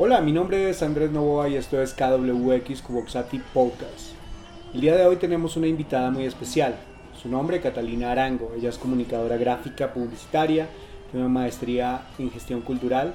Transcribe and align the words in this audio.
Hola, 0.00 0.20
mi 0.20 0.30
nombre 0.30 0.70
es 0.70 0.80
Andrés 0.84 1.10
Novoa 1.10 1.48
y 1.48 1.56
esto 1.56 1.82
es 1.82 1.92
KWX 1.92 2.82
Cuboxati 2.82 3.40
Podcast. 3.52 4.12
El 4.72 4.82
día 4.82 4.94
de 4.94 5.04
hoy 5.04 5.16
tenemos 5.16 5.56
una 5.56 5.66
invitada 5.66 6.12
muy 6.12 6.24
especial. 6.24 6.76
Su 7.20 7.28
nombre 7.28 7.60
Catalina 7.60 8.12
Arango. 8.12 8.52
Ella 8.56 8.68
es 8.68 8.78
comunicadora 8.78 9.36
gráfica 9.36 9.92
publicitaria, 9.92 10.68
tiene 11.10 11.26
una 11.26 11.40
maestría 11.40 12.02
en 12.16 12.30
gestión 12.30 12.60
cultural, 12.60 13.12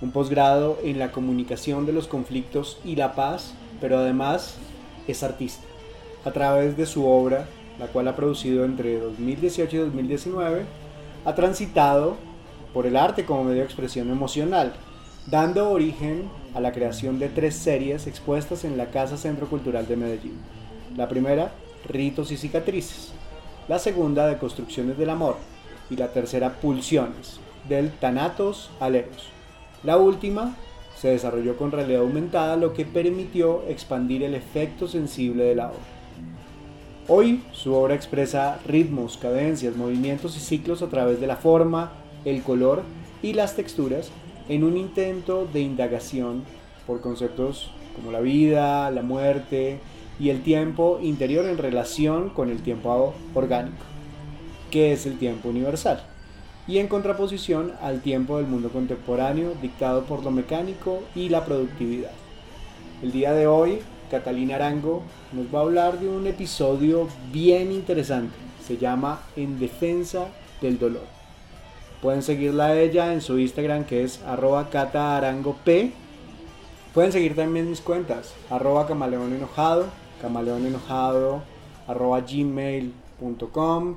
un 0.00 0.12
posgrado 0.12 0.78
en 0.84 1.00
la 1.00 1.10
comunicación 1.10 1.84
de 1.84 1.94
los 1.94 2.06
conflictos 2.06 2.78
y 2.84 2.94
la 2.94 3.16
paz, 3.16 3.52
pero 3.80 3.98
además 3.98 4.54
es 5.08 5.24
artista. 5.24 5.66
A 6.24 6.30
través 6.30 6.76
de 6.76 6.86
su 6.86 7.08
obra, 7.08 7.46
la 7.80 7.88
cual 7.88 8.06
ha 8.06 8.14
producido 8.14 8.64
entre 8.64 9.00
2018 9.00 9.76
y 9.76 9.80
2019, 9.80 10.62
ha 11.24 11.34
transitado 11.34 12.14
por 12.72 12.86
el 12.86 12.96
arte 12.96 13.24
como 13.24 13.42
medio 13.42 13.62
de 13.62 13.64
expresión 13.64 14.10
emocional, 14.10 14.74
dando 15.26 15.70
origen 15.70 16.28
a 16.54 16.60
la 16.60 16.72
creación 16.72 17.18
de 17.18 17.28
tres 17.28 17.54
series 17.54 18.06
expuestas 18.06 18.64
en 18.64 18.76
la 18.76 18.86
Casa 18.86 19.16
Centro 19.16 19.48
Cultural 19.48 19.86
de 19.86 19.96
Medellín. 19.96 20.38
La 20.96 21.08
primera, 21.08 21.52
Ritos 21.88 22.32
y 22.32 22.36
Cicatrices. 22.36 23.12
La 23.68 23.78
segunda, 23.78 24.26
de 24.26 24.38
Construcciones 24.38 24.98
del 24.98 25.10
Amor. 25.10 25.36
Y 25.90 25.96
la 25.96 26.12
tercera, 26.12 26.60
Pulsiones, 26.60 27.40
del 27.68 27.90
Tanatos 27.90 28.70
al 28.80 28.96
Eros. 28.96 29.28
La 29.82 29.96
última 29.96 30.56
se 30.96 31.08
desarrolló 31.08 31.56
con 31.56 31.72
realidad 31.72 32.02
aumentada, 32.02 32.56
lo 32.56 32.74
que 32.74 32.84
permitió 32.84 33.62
expandir 33.68 34.22
el 34.22 34.34
efecto 34.34 34.86
sensible 34.86 35.44
de 35.44 35.54
la 35.54 35.68
obra. 35.68 35.78
Hoy 37.08 37.42
su 37.52 37.74
obra 37.74 37.94
expresa 37.94 38.60
ritmos, 38.66 39.16
cadencias, 39.16 39.74
movimientos 39.76 40.36
y 40.36 40.40
ciclos 40.40 40.82
a 40.82 40.88
través 40.88 41.20
de 41.20 41.26
la 41.26 41.36
forma, 41.36 41.92
el 42.24 42.42
color 42.42 42.82
y 43.22 43.32
las 43.32 43.56
texturas 43.56 44.10
en 44.50 44.64
un 44.64 44.76
intento 44.76 45.46
de 45.52 45.60
indagación 45.60 46.42
por 46.84 47.00
conceptos 47.00 47.70
como 47.94 48.10
la 48.10 48.18
vida, 48.18 48.90
la 48.90 49.02
muerte 49.02 49.78
y 50.18 50.30
el 50.30 50.42
tiempo 50.42 50.98
interior 51.00 51.46
en 51.46 51.56
relación 51.56 52.30
con 52.30 52.50
el 52.50 52.60
tiempo 52.60 53.14
orgánico, 53.32 53.84
que 54.72 54.92
es 54.92 55.06
el 55.06 55.18
tiempo 55.18 55.48
universal, 55.48 56.02
y 56.66 56.78
en 56.78 56.88
contraposición 56.88 57.74
al 57.80 58.02
tiempo 58.02 58.38
del 58.38 58.48
mundo 58.48 58.70
contemporáneo 58.70 59.52
dictado 59.62 60.02
por 60.02 60.24
lo 60.24 60.32
mecánico 60.32 61.04
y 61.14 61.28
la 61.28 61.44
productividad. 61.44 62.10
El 63.04 63.12
día 63.12 63.32
de 63.32 63.46
hoy 63.46 63.78
Catalina 64.10 64.56
Arango 64.56 65.04
nos 65.32 65.46
va 65.54 65.60
a 65.60 65.62
hablar 65.62 66.00
de 66.00 66.08
un 66.08 66.26
episodio 66.26 67.06
bien 67.32 67.70
interesante. 67.70 68.34
Se 68.66 68.76
llama 68.76 69.20
En 69.36 69.60
Defensa 69.60 70.26
del 70.60 70.76
Dolor. 70.76 71.19
Pueden 72.02 72.22
seguirla 72.22 72.66
a 72.66 72.80
ella 72.80 73.12
en 73.12 73.20
su 73.20 73.38
Instagram 73.38 73.84
que 73.84 74.04
es 74.04 74.22
arroba 74.22 74.70
cataarangop. 74.70 75.56
Pueden 76.94 77.12
seguir 77.12 77.36
también 77.36 77.68
mis 77.68 77.80
cuentas, 77.80 78.34
arroba 78.48 78.86
camaleón 78.86 79.32
enojado, 79.34 79.86
camaleón 80.20 80.66
enojado, 80.66 81.42
arroba 81.86 82.20
gmail.com. 82.20 83.96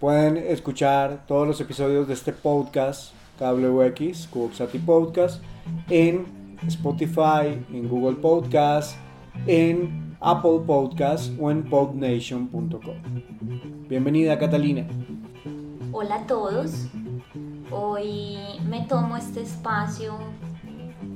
Pueden 0.00 0.36
escuchar 0.36 1.24
todos 1.26 1.48
los 1.48 1.60
episodios 1.60 2.06
de 2.06 2.14
este 2.14 2.32
podcast, 2.32 3.12
KWX, 3.38 4.28
Cuboxati 4.28 4.78
Podcast, 4.78 5.42
en 5.90 6.26
Spotify, 6.66 7.58
en 7.72 7.88
Google 7.88 8.16
Podcast, 8.16 8.96
en 9.46 10.16
Apple 10.20 10.60
Podcast 10.66 11.32
o 11.40 11.50
en 11.50 11.64
podnation.com. 11.64 12.96
Bienvenida 13.88 14.38
Catalina. 14.38 14.86
Hola 15.92 16.16
a 16.16 16.26
todos. 16.26 16.88
Hoy 17.70 18.38
me 18.64 18.82
tomo 18.82 19.16
este 19.16 19.42
espacio 19.42 20.18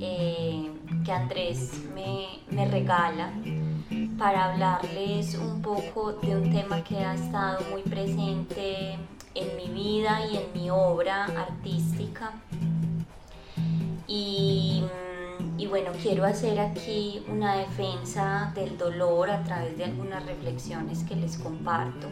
eh, 0.00 0.70
que 1.04 1.12
Andrés 1.12 1.84
me, 1.94 2.26
me 2.50 2.66
regala 2.68 3.32
para 4.18 4.52
hablarles 4.52 5.34
un 5.36 5.62
poco 5.62 6.12
de 6.14 6.36
un 6.36 6.52
tema 6.52 6.82
que 6.82 6.98
ha 6.98 7.14
estado 7.14 7.60
muy 7.70 7.82
presente 7.82 8.98
en 9.34 9.56
mi 9.56 9.68
vida 9.72 10.26
y 10.26 10.36
en 10.36 10.52
mi 10.52 10.70
obra 10.70 11.24
artística. 11.24 12.32
Y 14.06 14.84
y 15.56 15.66
bueno, 15.66 15.90
quiero 16.02 16.24
hacer 16.24 16.58
aquí 16.58 17.22
una 17.28 17.54
defensa 17.56 18.50
del 18.54 18.78
dolor 18.78 19.30
a 19.30 19.42
través 19.44 19.76
de 19.76 19.84
algunas 19.84 20.24
reflexiones 20.24 21.04
que 21.04 21.16
les 21.16 21.36
comparto. 21.36 22.08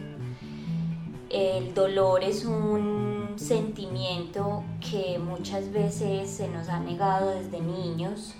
El 1.29 1.73
dolor 1.73 2.23
es 2.23 2.45
un 2.45 3.18
sentimiento 3.39 4.63
que 4.79 5.17
muchas 5.17 5.71
veces 5.71 6.29
se 6.29 6.47
nos 6.49 6.69
ha 6.69 6.79
negado 6.79 7.31
desde 7.31 7.61
niños 7.61 8.35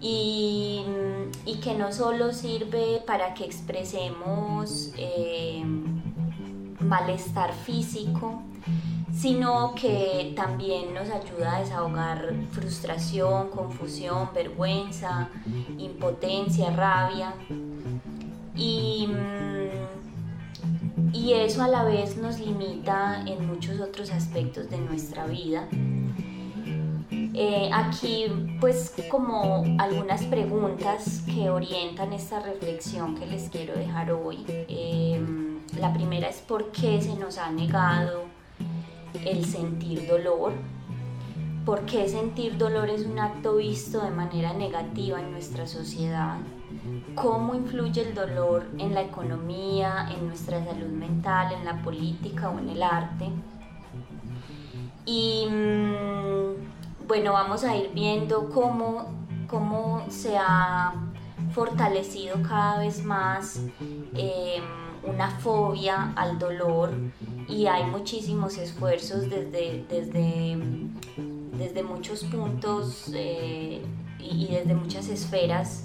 y, 0.00 0.84
que 1.62 1.74
no 1.74 1.92
solo 1.92 2.32
sirve 2.32 3.02
para 3.06 3.34
que 3.34 3.44
expresemos 3.44 4.92
eh, 4.96 5.62
malestar 6.80 7.52
físico, 7.52 8.42
sino 9.12 9.74
que 9.74 10.32
también 10.36 10.94
nos 10.94 11.10
ayuda 11.10 11.56
a 11.56 11.60
desahogar 11.60 12.32
frustración, 12.52 13.50
confusión, 13.50 14.30
vergüenza, 14.32 15.28
impotencia, 15.78 16.70
rabia. 16.70 17.34
Y, 18.54 19.08
mm, 19.08 19.37
y 21.28 21.34
eso 21.34 21.62
a 21.62 21.68
la 21.68 21.84
vez 21.84 22.16
nos 22.16 22.40
limita 22.40 23.22
en 23.26 23.46
muchos 23.46 23.80
otros 23.80 24.10
aspectos 24.10 24.70
de 24.70 24.78
nuestra 24.78 25.26
vida. 25.26 25.68
Eh, 27.10 27.68
aquí 27.70 28.56
pues 28.58 28.94
como 29.10 29.62
algunas 29.78 30.22
preguntas 30.24 31.22
que 31.26 31.50
orientan 31.50 32.14
esta 32.14 32.40
reflexión 32.40 33.14
que 33.14 33.26
les 33.26 33.50
quiero 33.50 33.74
dejar 33.74 34.10
hoy. 34.10 34.42
Em, 34.48 35.58
la 35.78 35.92
primera 35.92 36.28
es 36.28 36.38
por 36.38 36.72
qué 36.72 36.98
se 37.02 37.14
nos 37.16 37.36
ha 37.36 37.50
negado 37.50 38.22
el 39.22 39.44
sentir 39.44 40.08
dolor. 40.08 40.54
¿Por 41.64 41.82
qué 41.82 42.08
sentir 42.08 42.56
dolor 42.56 42.88
es 42.88 43.04
un 43.04 43.18
acto 43.18 43.56
visto 43.56 44.00
de 44.00 44.10
manera 44.10 44.52
negativa 44.52 45.20
en 45.20 45.32
nuestra 45.32 45.66
sociedad? 45.66 46.38
¿Cómo 47.14 47.54
influye 47.54 48.02
el 48.02 48.14
dolor 48.14 48.66
en 48.78 48.94
la 48.94 49.02
economía, 49.02 50.08
en 50.16 50.28
nuestra 50.28 50.64
salud 50.64 50.88
mental, 50.88 51.52
en 51.52 51.64
la 51.64 51.82
política 51.82 52.50
o 52.50 52.58
en 52.58 52.70
el 52.70 52.82
arte? 52.82 53.30
Y 55.04 55.46
mm, 55.46 57.06
bueno, 57.06 57.32
vamos 57.32 57.64
a 57.64 57.74
ir 57.74 57.90
viendo 57.94 58.50
cómo, 58.50 59.06
cómo 59.46 60.04
se 60.10 60.36
ha 60.36 60.92
fortalecido 61.52 62.36
cada 62.42 62.80
vez 62.80 63.02
más 63.02 63.62
em, 64.14 64.62
una 65.02 65.30
fobia 65.30 66.12
al 66.14 66.38
dolor 66.38 66.90
y 67.48 67.66
hay 67.66 67.84
muchísimos 67.84 68.58
esfuerzos 68.58 69.22
desde, 69.30 69.86
desde, 69.88 70.58
desde 71.58 71.82
muchos 71.82 72.24
puntos 72.24 73.10
eh, 73.14 73.82
y 74.18 74.46
desde 74.46 74.74
muchas 74.74 75.08
esferas 75.08 75.84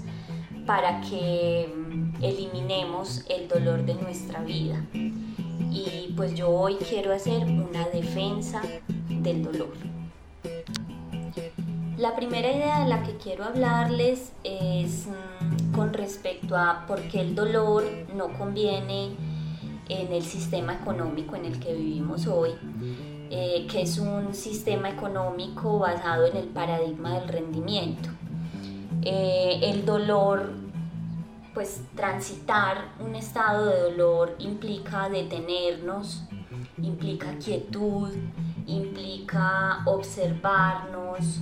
para 0.65 1.01
que 1.01 1.67
mm, 1.75 2.23
eliminemos 2.23 3.25
el 3.29 3.47
dolor 3.47 3.85
de 3.85 3.95
nuestra 3.95 4.41
vida. 4.43 4.85
Y 4.93 6.13
pues 6.15 6.35
yo 6.35 6.49
hoy 6.49 6.75
quiero 6.75 7.13
hacer 7.13 7.43
una 7.43 7.87
defensa 7.89 8.61
del 9.09 9.43
dolor. 9.43 9.73
La 11.97 12.15
primera 12.15 12.51
idea 12.51 12.83
de 12.83 12.89
la 12.89 13.03
que 13.03 13.17
quiero 13.17 13.43
hablarles 13.43 14.31
es 14.43 15.07
mm, 15.07 15.73
con 15.73 15.93
respecto 15.93 16.55
a 16.55 16.85
por 16.87 17.01
qué 17.03 17.21
el 17.21 17.35
dolor 17.35 17.83
no 18.15 18.29
conviene 18.37 19.15
en 19.89 20.13
el 20.13 20.23
sistema 20.23 20.75
económico 20.75 21.35
en 21.35 21.45
el 21.45 21.59
que 21.59 21.73
vivimos 21.73 22.27
hoy, 22.27 22.51
eh, 23.35 23.65
que 23.67 23.81
es 23.81 23.97
un 23.97 24.35
sistema 24.35 24.91
económico 24.91 25.79
basado 25.79 26.27
en 26.27 26.37
el 26.37 26.49
paradigma 26.49 27.17
del 27.17 27.27
rendimiento. 27.27 28.09
Eh, 29.01 29.59
el 29.63 29.85
dolor, 29.87 30.53
pues 31.55 31.81
transitar 31.95 32.93
un 32.99 33.15
estado 33.15 33.65
de 33.65 33.79
dolor 33.79 34.35
implica 34.37 35.09
detenernos, 35.09 36.25
implica 36.79 37.35
quietud, 37.43 38.11
implica 38.67 39.81
observarnos, 39.85 41.39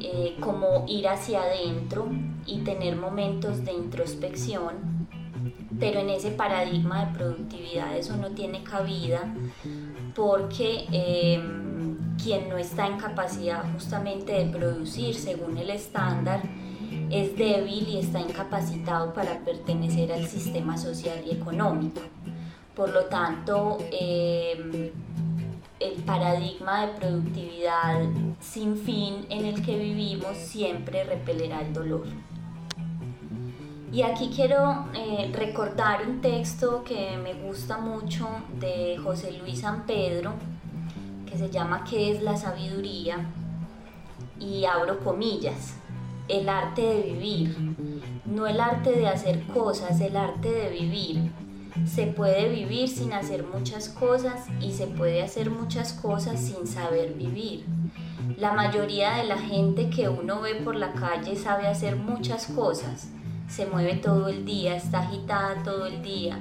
eh, 0.00 0.36
como 0.40 0.86
ir 0.88 1.06
hacia 1.06 1.42
adentro 1.42 2.08
y 2.46 2.62
tener 2.64 2.96
momentos 2.96 3.64
de 3.64 3.74
introspección 3.74 5.06
pero 5.78 6.00
en 6.00 6.10
ese 6.10 6.30
paradigma 6.30 7.06
de 7.06 7.18
productividad 7.18 7.96
eso 7.96 8.16
no 8.16 8.30
tiene 8.30 8.62
cabida 8.62 9.34
porque 10.14 10.86
em, 10.92 11.96
quien 12.22 12.48
no 12.48 12.56
está 12.56 12.86
en 12.86 12.98
capacidad 12.98 13.64
justamente 13.72 14.32
de 14.32 14.46
producir 14.46 15.14
según 15.14 15.58
el 15.58 15.70
estándar 15.70 16.42
es 17.10 17.36
débil 17.36 17.88
y 17.88 17.98
está 17.98 18.20
incapacitado 18.20 19.12
para 19.12 19.38
pertenecer 19.44 20.12
al 20.12 20.26
sistema 20.26 20.76
social 20.76 21.22
y 21.26 21.32
económico. 21.32 22.00
Por 22.74 22.90
lo 22.90 23.04
tanto, 23.04 23.78
em, 23.90 24.90
el 25.78 26.02
paradigma 26.04 26.86
de 26.86 26.92
productividad 26.94 28.00
sin 28.40 28.76
fin 28.76 29.26
en 29.28 29.46
el 29.46 29.64
que 29.64 29.78
vivimos 29.78 30.36
siempre 30.36 31.04
repelerá 31.04 31.60
el 31.60 31.72
dolor. 31.72 32.06
Y 33.92 34.02
aquí 34.02 34.30
quiero 34.34 34.86
eh, 34.94 35.30
recordar 35.32 36.08
un 36.08 36.20
texto 36.20 36.82
que 36.82 37.16
me 37.22 37.34
gusta 37.34 37.78
mucho 37.78 38.28
de 38.58 38.98
José 39.02 39.32
Luis 39.32 39.60
San 39.60 39.86
Pedro, 39.86 40.32
que 41.24 41.38
se 41.38 41.50
llama 41.50 41.84
¿Qué 41.88 42.10
es 42.10 42.22
la 42.22 42.36
sabiduría? 42.36 43.26
Y 44.40 44.64
abro 44.64 44.98
comillas, 45.00 45.76
el 46.26 46.48
arte 46.48 46.82
de 46.82 47.02
vivir, 47.02 47.56
no 48.24 48.48
el 48.48 48.60
arte 48.60 48.90
de 48.90 49.06
hacer 49.06 49.46
cosas, 49.46 50.00
el 50.00 50.16
arte 50.16 50.50
de 50.50 50.70
vivir. 50.70 51.30
Se 51.86 52.06
puede 52.06 52.48
vivir 52.48 52.88
sin 52.88 53.12
hacer 53.12 53.44
muchas 53.44 53.88
cosas 53.88 54.46
y 54.60 54.72
se 54.72 54.88
puede 54.88 55.22
hacer 55.22 55.50
muchas 55.50 55.92
cosas 55.92 56.40
sin 56.40 56.66
saber 56.66 57.14
vivir. 57.14 57.64
La 58.36 58.52
mayoría 58.52 59.16
de 59.16 59.24
la 59.24 59.38
gente 59.38 59.90
que 59.90 60.08
uno 60.08 60.40
ve 60.40 60.56
por 60.56 60.74
la 60.74 60.92
calle 60.92 61.36
sabe 61.36 61.68
hacer 61.68 61.96
muchas 61.96 62.46
cosas, 62.46 63.08
se 63.48 63.66
mueve 63.66 63.94
todo 63.96 64.28
el 64.28 64.44
día, 64.44 64.76
está 64.76 65.00
agitada 65.00 65.62
todo 65.62 65.86
el 65.86 66.02
día 66.02 66.38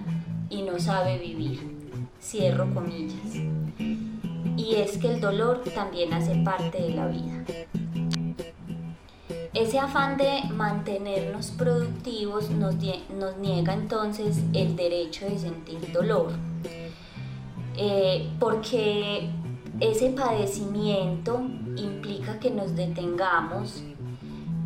y 0.50 0.62
no 0.64 0.80
sabe 0.80 1.18
vivir. 1.18 1.76
Cierro 2.22 2.74
comillas. 2.74 3.36
Y 4.58 4.76
es 4.76 4.98
que 4.98 5.14
el 5.14 5.22
dolor 5.22 5.64
también 5.76 6.14
hace 6.14 6.36
parte 6.44 6.82
de 6.82 6.90
la 6.92 7.08
vida. 7.08 7.44
Ese 9.54 9.80
afán 9.80 10.18
de 10.18 10.44
mantenernos 10.54 11.52
productivos 11.52 12.50
nos, 12.50 12.76
niega 13.38 13.74
entonces 13.74 14.44
el 14.54 14.76
derecho 14.76 15.26
de 15.26 15.40
sentir 15.40 15.92
dolor. 15.94 16.34
Eh, 17.78 18.30
porque 18.40 19.30
ese 19.80 20.10
padecimiento 20.10 21.42
implica 21.78 22.40
que 22.40 22.52
nos 22.52 22.76
detengamos 22.76 23.84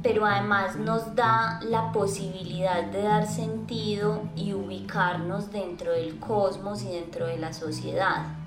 pero 0.01 0.25
además 0.25 0.77
nos 0.77 1.15
da 1.15 1.59
la 1.63 1.91
posibilidad 1.91 2.83
de 2.83 3.03
dar 3.03 3.27
sentido 3.27 4.23
y 4.35 4.53
ubicarnos 4.53 5.51
dentro 5.51 5.91
del 5.91 6.19
cosmos 6.19 6.83
y 6.83 6.87
dentro 6.87 7.25
de 7.27 7.37
la 7.37 7.53
sociedad. 7.53 8.39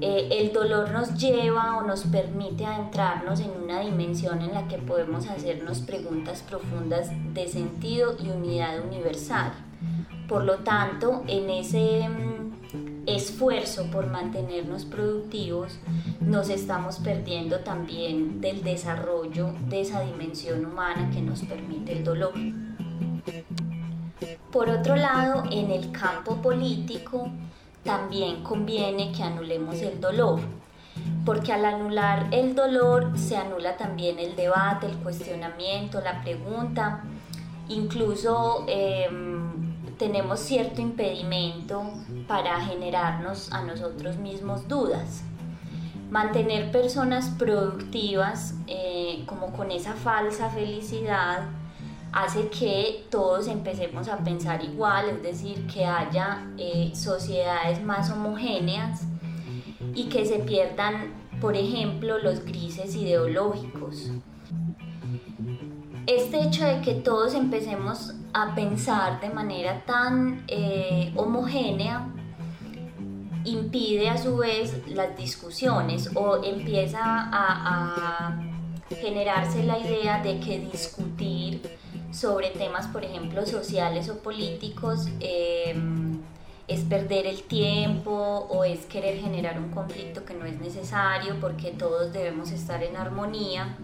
Eh, 0.00 0.28
el 0.32 0.52
dolor 0.52 0.90
nos 0.90 1.14
lleva 1.14 1.76
o 1.78 1.82
nos 1.82 2.04
permite 2.04 2.66
adentrarnos 2.66 3.40
en 3.40 3.50
una 3.50 3.80
dimensión 3.80 4.42
en 4.42 4.52
la 4.52 4.66
que 4.66 4.78
podemos 4.78 5.28
hacernos 5.28 5.80
preguntas 5.80 6.42
profundas 6.42 7.10
de 7.32 7.46
sentido 7.48 8.16
y 8.22 8.30
unidad 8.30 8.84
universal. 8.84 9.52
Por 10.28 10.44
lo 10.44 10.58
tanto, 10.58 11.22
en 11.26 11.50
ese 11.50 12.08
mm, 12.08 12.33
esfuerzo 13.06 13.86
por 13.90 14.06
mantenernos 14.06 14.84
productivos, 14.84 15.78
nos 16.20 16.48
estamos 16.48 16.98
perdiendo 16.98 17.60
también 17.60 18.40
del 18.40 18.62
desarrollo 18.62 19.54
de 19.68 19.80
esa 19.82 20.00
dimensión 20.00 20.64
humana 20.64 21.10
que 21.12 21.20
nos 21.20 21.42
permite 21.42 21.92
el 21.92 22.04
dolor. 22.04 22.32
Por 24.50 24.70
otro 24.70 24.96
lado, 24.96 25.42
en 25.50 25.70
el 25.70 25.90
campo 25.90 26.36
político 26.36 27.28
también 27.82 28.42
conviene 28.42 29.12
que 29.12 29.22
anulemos 29.22 29.80
el 29.82 30.00
dolor, 30.00 30.40
porque 31.24 31.52
al 31.52 31.64
anular 31.64 32.28
el 32.30 32.54
dolor 32.54 33.18
se 33.18 33.36
anula 33.36 33.76
también 33.76 34.18
el 34.18 34.36
debate, 34.36 34.86
el 34.86 34.96
cuestionamiento, 34.98 36.00
la 36.00 36.22
pregunta, 36.22 37.02
incluso 37.68 38.64
em, 38.68 39.43
tenemos 39.98 40.40
cierto 40.40 40.80
impedimento 40.80 41.84
para 42.26 42.60
generarnos 42.60 43.52
a 43.52 43.62
nosotros 43.62 44.16
mismos 44.16 44.66
dudas 44.68 45.24
mantener 46.14 46.70
personas 46.70 47.28
productivas 47.30 48.54
eh, 48.68 49.24
como 49.26 49.52
con 49.52 49.72
esa 49.72 49.94
falsa 49.94 50.48
felicidad 50.48 51.48
hace 52.12 52.48
que 52.50 53.04
todos 53.10 53.48
empecemos 53.48 54.06
a 54.06 54.18
pensar 54.18 54.62
igual, 54.62 55.08
es 55.08 55.22
decir, 55.24 55.66
que 55.66 55.84
haya 55.84 56.46
eh, 56.56 56.92
sociedades 56.94 57.82
más 57.82 58.10
homogéneas 58.10 59.02
y 59.92 60.04
que 60.04 60.24
se 60.24 60.38
pierdan, 60.38 61.12
por 61.40 61.56
ejemplo, 61.56 62.18
los 62.18 62.44
grises 62.44 62.94
ideológicos. 62.94 64.12
Este 66.06 66.44
hecho 66.44 66.64
de 66.64 66.80
que 66.82 66.94
todos 66.94 67.34
empecemos 67.34 68.14
a 68.34 68.52
pensar 68.54 69.20
de 69.20 69.30
manera 69.30 69.80
tan 69.86 70.44
eh, 70.48 71.12
homogénea 71.14 72.08
impide 73.44 74.08
a 74.08 74.18
su 74.18 74.36
vez 74.36 74.82
las 74.88 75.16
discusiones 75.16 76.10
o 76.14 76.42
empieza 76.42 77.00
a, 77.04 78.40
generarse 79.00 79.64
la 79.64 79.78
idea 79.78 80.22
de 80.22 80.38
que 80.38 80.60
discutir 80.60 81.60
sobre 82.12 82.50
temas, 82.50 82.86
por 82.86 83.02
ejemplo, 83.02 83.44
sociales 83.44 84.08
o 84.08 84.18
políticos, 84.18 85.08
em, 85.18 86.20
es 86.68 86.82
perder 86.82 87.26
el 87.26 87.42
tiempo 87.42 88.12
o 88.12 88.62
es 88.62 88.86
querer 88.86 89.18
generar 89.18 89.58
un 89.58 89.70
conflicto 89.70 90.24
que 90.24 90.34
no 90.34 90.44
es 90.44 90.60
necesario 90.60 91.40
porque 91.40 91.72
todos 91.72 92.12
debemos 92.12 92.52
estar 92.52 92.82
en 92.84 92.96
armonía. 92.96 93.76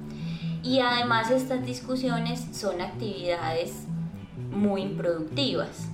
Y 0.62 0.78
además 0.78 1.30
estas 1.30 1.64
discusiones 1.64 2.46
son 2.52 2.80
actividades 2.80 3.86
muy 4.50 4.82
improductivas 4.82 5.88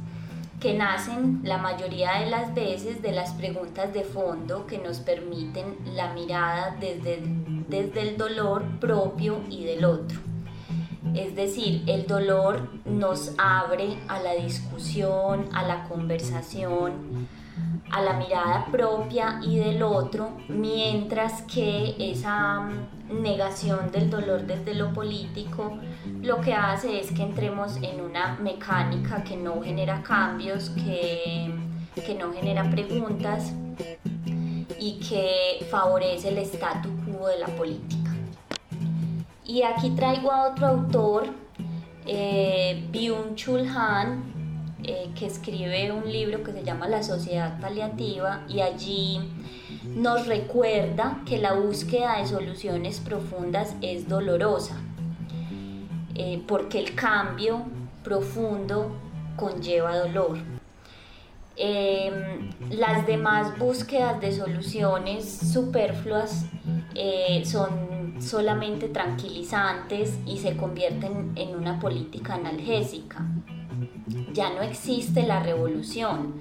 que 0.61 0.75
nacen 0.75 1.41
la 1.43 1.59
mayoría 1.59 2.21
de 2.21 2.31
las 2.31 2.55
veces 2.55 3.03
de 3.03 3.13
las 3.13 3.33
preguntas 3.33 3.93
de 3.93 4.05
fondo 4.05 4.67
que 4.67 4.79
nos 4.79 5.01
permiten 5.01 5.77
la 5.95 6.13
mirada 6.15 6.77
desde, 6.81 7.23
desde 7.69 8.03
el 8.03 8.17
dolor 8.17 8.65
propio 8.81 9.41
y 9.51 9.65
del 9.65 9.85
otro. 9.85 10.19
Es 11.15 11.37
decir, 11.37 11.83
el 11.87 12.07
dolor 12.07 12.69
nos 12.85 13.33
abre 13.39 13.99
a 14.09 14.21
la 14.21 14.35
discusión, 14.35 15.49
a 15.53 15.63
la 15.63 15.85
conversación, 15.85 17.29
a 17.97 18.03
la 18.03 18.13
mirada 18.13 18.67
propia 18.71 19.41
y 19.43 19.57
del 19.57 19.83
otro, 19.83 20.33
mientras 20.49 21.41
que 21.43 21.95
esa 21.99 22.61
mm, 22.61 23.23
negación 23.23 23.91
del 23.91 24.11
dolor 24.11 24.43
desde 24.43 24.75
lo 24.75 24.93
político 24.93 25.79
lo 26.23 26.43
que 26.43 26.53
hace 26.53 27.01
es 27.01 27.11
que 27.11 27.23
entremos 27.23 27.77
en 27.81 28.03
una 28.03 28.37
mecánica 28.37 29.25
que 29.25 29.37
no 29.37 29.63
genera 29.63 30.03
cambios, 30.03 30.69
que, 30.71 31.51
que 31.95 32.15
no 32.15 32.33
genera 32.33 32.69
preguntas 32.69 33.55
y 34.79 35.01
que 35.01 35.65
favorece 35.71 36.29
el 36.29 36.39
statu 36.39 36.91
quo 37.07 37.29
de 37.29 37.39
la 37.39 37.47
política. 37.47 38.15
Y 39.47 39.63
aquí 39.63 39.91
traigo 39.91 40.31
a 40.31 40.51
otro 40.51 40.67
autor, 40.67 41.29
eh, 42.05 42.87
Byung-Chul 42.93 43.67
Han, 43.75 44.37
eh, 44.89 45.11
que 45.19 45.27
escribe 45.27 45.91
un 45.91 46.13
libro 46.13 46.45
que 46.45 46.53
se 46.53 46.63
llama 46.63 46.87
La 46.87 47.03
sociedad 47.03 47.59
paliativa 47.61 48.45
y 48.49 48.61
allí 48.61 49.19
nos 49.85 50.29
recuerda 50.29 51.23
que 51.27 51.39
la 51.39 51.55
búsqueda 51.55 52.19
de 52.19 52.27
soluciones 52.29 53.01
profundas 53.01 53.75
es 53.81 54.09
dolorosa, 54.09 54.77
eh, 56.15 56.41
porque 56.47 56.79
el 56.79 56.95
cambio 56.95 57.65
profundo 58.05 58.93
conlleva 59.35 59.99
dolor. 59.99 60.39
Em, 61.57 62.53
las 62.71 63.09
demás 63.09 63.59
búsquedas 63.59 64.21
de 64.21 64.31
soluciones 64.31 65.25
superfluas 65.53 66.45
eh, 66.95 67.43
son 67.45 68.21
solamente 68.21 68.89
tranquilizantes 68.89 70.17
y 70.27 70.39
se 70.39 70.57
convierten 70.57 71.33
en 71.35 71.57
una 71.57 71.81
política 71.81 72.35
analgésica. 72.35 73.27
Ya 74.33 74.51
no 74.51 74.63
existe 74.63 75.27
la 75.27 75.43
revolución, 75.43 76.35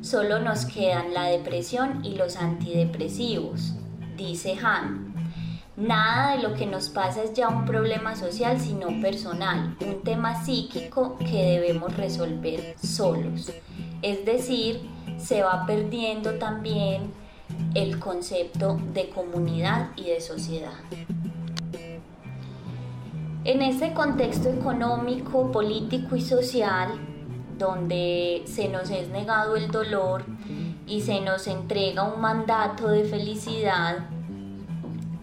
solo 0.00 0.40
nos 0.40 0.64
quedan 0.64 1.14
la 1.14 1.26
depresión 1.26 2.04
y 2.04 2.16
los 2.16 2.36
antidepresivos, 2.36 3.74
dice 4.16 4.56
Han. 4.62 5.12
Nada 5.76 6.36
de 6.36 6.42
lo 6.42 6.54
que 6.54 6.66
nos 6.66 6.88
pasa 6.88 7.22
es 7.22 7.32
ya 7.32 7.48
un 7.48 7.64
problema 7.64 8.14
social, 8.16 8.60
sino 8.60 9.00
personal, 9.00 9.76
un 9.80 10.02
tema 10.02 10.44
psíquico 10.44 11.16
que 11.18 11.58
debemos 11.58 11.96
resolver 11.96 12.74
solos. 12.82 13.52
Es 14.02 14.24
decir, 14.24 14.80
se 15.16 15.42
va 15.42 15.64
perdiendo 15.64 16.34
también 16.34 17.12
el 17.74 17.98
concepto 17.98 18.78
de 18.92 19.08
comunidad 19.08 19.90
y 19.96 20.04
de 20.04 20.20
sociedad. 20.20 20.74
En 23.44 23.62
este 23.62 23.92
contexto 23.92 24.50
económico, 24.50 25.50
político 25.50 26.16
y 26.16 26.20
social, 26.20 26.90
donde 27.62 28.42
se 28.46 28.68
nos 28.68 28.90
es 28.90 29.08
negado 29.08 29.56
el 29.56 29.70
dolor 29.70 30.24
y 30.86 31.00
se 31.00 31.20
nos 31.20 31.46
entrega 31.46 32.02
un 32.02 32.20
mandato 32.20 32.88
de 32.88 33.04
felicidad, 33.04 33.98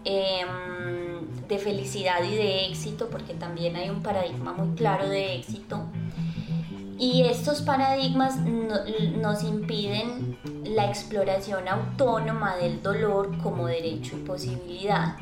em, 0.04 1.46
de 1.46 1.58
felicidad 1.58 2.22
y 2.24 2.34
de 2.34 2.66
éxito, 2.66 3.08
porque 3.10 3.34
también 3.34 3.76
hay 3.76 3.90
un 3.90 4.02
paradigma 4.02 4.52
muy 4.52 4.74
claro 4.74 5.08
de 5.08 5.36
éxito. 5.36 5.84
Y 6.98 7.22
estos 7.22 7.62
paradigmas 7.62 8.36
nos 8.38 9.42
impiden 9.42 10.38
la 10.64 10.86
exploración 10.86 11.68
autónoma 11.68 12.56
del 12.56 12.82
dolor 12.82 13.38
como 13.42 13.66
derecho 13.66 14.16
y 14.16 14.20
posibilidad, 14.26 15.16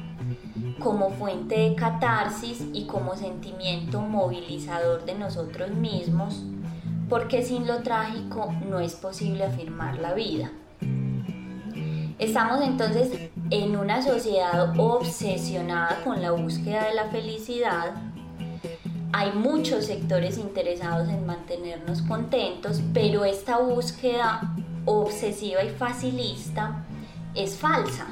como 0.80 1.10
fuente 1.10 1.58
de 1.58 1.74
catarsis 1.74 2.64
y 2.72 2.86
como 2.86 3.16
sentimiento 3.16 4.00
movilizador 4.00 5.04
de 5.04 5.14
nosotros 5.14 5.70
mismos, 5.70 6.42
porque 7.08 7.42
sin 7.42 7.66
lo 7.66 7.82
trágico 7.82 8.52
no 8.68 8.80
es 8.80 8.94
posible 8.94 9.44
afirmar 9.44 9.98
la 9.98 10.14
vida. 10.14 10.50
Estamos 12.18 12.62
entonces 12.62 13.30
en 13.50 13.76
una 13.76 14.02
sociedad 14.02 14.78
obsesionada 14.78 16.00
con 16.02 16.20
la 16.20 16.32
búsqueda 16.32 16.86
de 16.86 16.94
la 16.94 17.04
felicidad. 17.06 17.92
Hay 19.12 19.32
muchos 19.32 19.86
sectores 19.86 20.36
interesados 20.36 21.08
en 21.08 21.24
mantenernos 21.24 22.02
contentos, 22.02 22.82
pero 22.92 23.24
esta 23.24 23.58
búsqueda 23.58 24.54
obsesiva 24.84 25.62
y 25.62 25.70
facilista 25.70 26.84
es 27.34 27.56
falsa, 27.56 28.06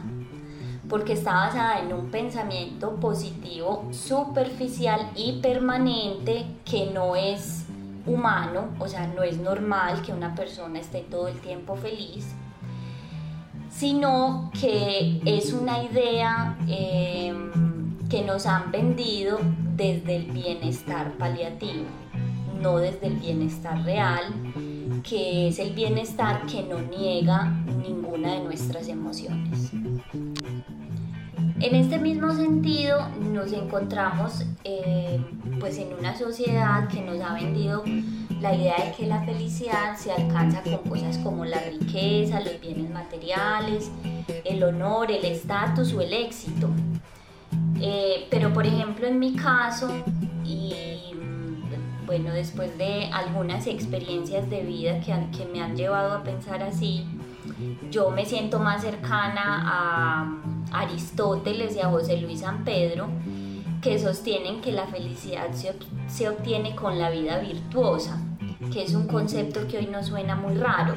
porque 0.89 1.15
está 1.15 1.33
basada 1.33 1.81
en 1.81 1.93
un 1.93 2.11
pensamiento 2.11 2.95
positivo 2.95 3.89
superficial 3.91 5.11
y 5.17 5.41
permanente 5.41 6.47
que 6.65 6.87
no 6.87 7.17
es 7.17 7.66
humano, 8.07 8.69
o 8.79 8.89
sea, 8.89 9.07
no 9.07 9.23
es 9.23 9.39
normal 9.39 10.03
que 10.03 10.13
una 10.13 10.35
persona 10.35 10.79
esté 10.79 11.01
todo 11.01 11.29
el 11.29 11.39
tiempo 11.41 11.77
feliz 11.77 12.35
sino 13.77 14.51
que 14.59 15.21
es 15.27 15.53
una 15.53 15.85
idea 15.85 16.57
em, 16.67 17.99
que 18.09 18.23
nos 18.23 18.47
han 18.47 18.71
vendido 18.73 19.39
desde 19.77 20.17
el 20.17 20.31
bienestar 20.33 21.13
paliativo, 21.19 21.85
no 22.63 22.79
desde 22.79 23.09
el 23.09 23.17
bienestar 23.17 23.85
real, 23.85 24.23
que 25.03 25.49
es 25.49 25.59
el 25.59 25.75
bienestar 25.75 26.47
que 26.47 26.63
no 26.63 26.81
niega 26.81 27.53
ninguna 27.87 28.35
de 28.35 28.41
nuestras 28.41 28.89
emociones. 28.89 29.66
En 31.59 31.75
este 31.75 31.99
mismo 31.99 32.35
sentido 32.35 33.09
nos 33.33 33.51
encontramos 33.53 34.45
eh, 34.65 35.19
pues 35.59 35.79
en 35.79 35.95
una 35.95 36.15
sociedad 36.15 36.87
que 36.89 37.01
nos 37.01 37.19
ha 37.21 37.33
vendido 37.33 37.83
la 38.41 38.55
idea 38.55 38.77
de 38.77 38.93
que 38.93 39.07
la 39.07 39.23
felicidad 39.25 39.97
se 39.97 40.13
alcanza 40.13 40.63
con 40.63 40.91
cosas 40.91 41.17
como 41.19 41.47
la 41.47 41.59
riqueza, 41.61 42.41
los 42.41 42.61
bienes 42.61 42.91
materiales, 42.91 43.91
el 44.45 44.63
honor, 44.65 45.11
el 45.11 45.25
estatus 45.25 45.95
o 45.95 46.03
el 46.03 46.13
éxito. 46.13 46.69
Eh, 47.81 48.27
pero 48.31 48.53
por 48.53 48.67
ejemplo 48.67 49.07
en 49.07 49.19
mi 49.19 49.35
caso, 49.35 49.89
y 50.45 50.75
bueno, 52.05 52.33
después 52.33 52.77
de 52.77 53.07
algunas 53.13 53.67
experiencias 53.67 54.49
de 54.51 54.61
vida 54.63 55.01
que, 55.01 55.15
que 55.37 55.47
me 55.47 55.63
han 55.63 55.75
llevado 55.75 56.13
a 56.13 56.23
pensar 56.23 56.63
así, 56.63 57.07
yo 57.91 58.11
me 58.11 58.27
siento 58.27 58.59
más 58.59 58.83
cercana 58.83 59.63
a 59.65 60.46
Aristóteles 60.73 61.77
y 61.77 61.81
a 61.81 61.89
José 61.89 62.19
Luis 62.19 62.41
San 62.41 62.65
Pedro, 62.65 63.09
que 63.81 63.99
sostienen 63.99 64.61
que 64.61 64.73
la 64.73 64.87
felicidad 64.87 65.49
se, 66.09 66.29
obtiene 66.29 66.75
con 66.75 66.99
la 66.99 67.11
vida 67.11 67.39
virtuosa, 67.39 68.21
que 68.73 68.83
es 68.83 68.95
un 68.95 69.07
concepto 69.07 69.67
que 69.69 69.79
hoy 69.79 69.87
nos 69.87 70.07
suena 70.07 70.35
muy 70.35 70.55
raro 70.55 70.95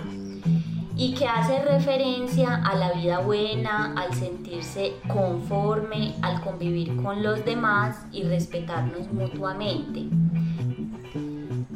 y 0.95 1.13
que 1.13 1.25
hace 1.27 1.63
referencia 1.63 2.55
a 2.55 2.75
la 2.75 2.91
vida 2.91 3.19
buena, 3.19 3.93
al 3.95 4.13
sentirse 4.13 4.95
conforme, 5.07 6.15
al 6.21 6.41
convivir 6.41 6.95
con 6.97 7.23
los 7.23 7.45
demás 7.45 8.05
y 8.11 8.23
respetarnos 8.23 9.11
mutuamente. 9.13 10.09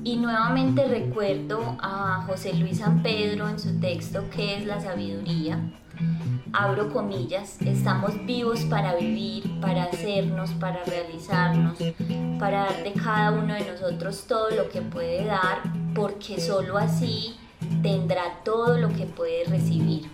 Y 0.03 0.17
nuevamente 0.17 0.85
recuerdo 0.87 1.77
a 1.79 2.25
José 2.27 2.53
Luis 2.53 2.79
San 2.79 3.01
Pedro 3.01 3.47
en 3.47 3.57
su 3.57 3.79
texto 3.79 4.25
¿Qué 4.33 4.57
es 4.57 4.65
la 4.65 4.81
sabiduría? 4.81 5.59
abro 6.51 6.93
comillas, 6.93 7.59
estamos 7.61 8.25
vivos 8.25 8.61
para 8.65 8.95
vivir, 8.95 9.59
para 9.59 9.85
hacernos, 9.85 10.51
para 10.51 10.83
realizarnos, 10.83 11.77
para 12.39 12.65
dar 12.65 12.83
de 12.83 12.93
cada 12.93 13.31
uno 13.31 13.55
de 13.55 13.71
nosotros 13.71 14.25
todo 14.27 14.51
lo 14.51 14.69
que 14.69 14.81
puede 14.81 15.25
dar, 15.25 15.63
porque 15.95 16.39
sólo 16.39 16.77
así 16.77 17.35
tendrá 17.81 18.43
todo 18.43 18.77
lo 18.77 18.89
que 18.89 19.05
puede 19.05 19.45
recibir. 19.45 20.09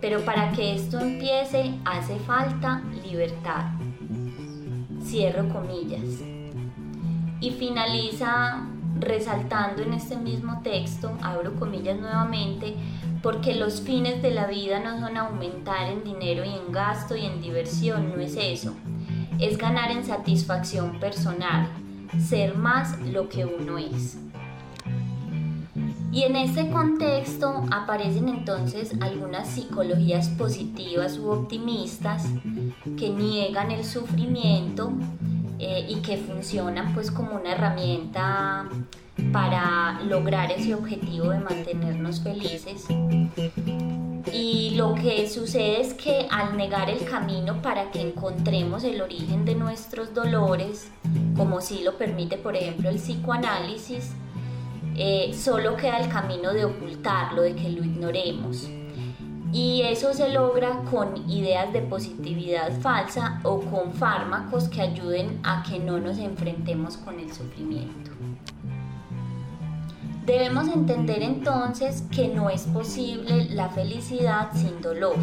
Pero 0.00 0.24
para 0.24 0.52
que 0.52 0.74
esto 0.74 1.00
empiece 1.00 1.74
hace 1.84 2.16
falta 2.20 2.82
libertad. 3.04 3.72
Cierro 5.02 5.48
comillas. 5.48 6.22
Y 7.40 7.50
finaliza 7.50 8.66
resaltando 9.00 9.82
en 9.82 9.94
este 9.94 10.16
mismo 10.16 10.60
texto, 10.62 11.16
abro 11.22 11.54
comillas 11.56 11.98
nuevamente, 11.98 12.74
porque 13.22 13.54
los 13.54 13.80
fines 13.80 14.22
de 14.22 14.30
la 14.30 14.46
vida 14.46 14.80
no 14.80 14.98
son 15.00 15.16
aumentar 15.16 15.90
en 15.90 16.04
dinero 16.04 16.44
y 16.44 16.50
en 16.50 16.72
gasto 16.72 17.16
y 17.16 17.26
en 17.26 17.40
diversión, 17.40 18.12
no 18.14 18.20
es 18.20 18.36
eso. 18.36 18.74
Es 19.38 19.58
ganar 19.58 19.90
en 19.90 20.04
satisfacción 20.04 20.98
personal, 21.00 21.68
ser 22.18 22.56
más 22.56 22.98
lo 23.00 23.28
que 23.28 23.44
uno 23.44 23.78
es. 23.78 24.18
Y 26.10 26.22
en 26.22 26.36
este 26.36 26.70
contexto 26.70 27.64
aparecen 27.70 28.28
entonces 28.28 28.94
algunas 29.00 29.46
psicologías 29.48 30.30
positivas 30.30 31.18
u 31.18 31.28
optimistas 31.28 32.26
que 32.98 33.10
niegan 33.10 33.70
el 33.70 33.84
sufrimiento 33.84 34.90
eh, 35.58 35.86
y 35.88 35.96
que 35.96 36.16
funcionan 36.16 36.94
pues 36.94 37.10
como 37.10 37.36
una 37.36 37.52
herramienta 37.52 38.68
para 39.32 40.00
lograr 40.04 40.52
ese 40.52 40.74
objetivo 40.74 41.30
de 41.30 41.40
mantenernos 41.40 42.20
felices. 42.20 42.86
Y 44.32 44.74
lo 44.76 44.94
que 44.94 45.28
sucede 45.28 45.80
es 45.80 45.94
que 45.94 46.28
al 46.30 46.56
negar 46.56 46.90
el 46.90 47.04
camino 47.04 47.60
para 47.62 47.90
que 47.90 48.00
encontremos 48.00 48.84
el 48.84 49.00
origen 49.00 49.44
de 49.44 49.54
nuestros 49.54 50.14
dolores, 50.14 50.90
como 51.36 51.60
si 51.60 51.82
lo 51.82 51.96
permite 51.96 52.36
por 52.36 52.54
ejemplo 52.54 52.88
el 52.88 52.96
psicoanálisis, 52.96 54.12
eh, 54.96 55.32
solo 55.34 55.76
queda 55.76 55.98
el 55.98 56.08
camino 56.08 56.52
de 56.52 56.64
ocultarlo, 56.64 57.42
de 57.42 57.54
que 57.54 57.68
lo 57.70 57.84
ignoremos. 57.84 58.68
Y 59.52 59.82
eso 59.82 60.12
se 60.12 60.28
logra 60.28 60.82
con 60.90 61.28
ideas 61.30 61.72
de 61.72 61.80
positividad 61.80 62.70
falsa 62.80 63.40
o 63.44 63.60
con 63.60 63.92
fármacos 63.92 64.68
que 64.68 64.82
ayuden 64.82 65.40
a 65.42 65.62
que 65.62 65.78
no 65.78 65.98
nos 65.98 66.18
enfrentemos 66.18 66.98
con 66.98 67.18
el 67.18 67.32
sufrimiento. 67.32 68.10
Debemos 70.26 70.68
entender 70.68 71.22
entonces 71.22 72.04
que 72.14 72.28
no 72.28 72.50
es 72.50 72.64
posible 72.64 73.46
la 73.46 73.70
felicidad 73.70 74.50
sin 74.52 74.82
dolor. 74.82 75.16